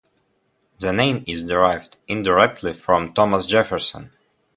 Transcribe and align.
The 0.79 0.91
name 0.91 1.23
is 1.27 1.43
derived 1.43 1.97
indirectly 2.07 2.73
from 2.73 3.13
Thomas 3.13 3.45
Jefferson. 3.45 4.09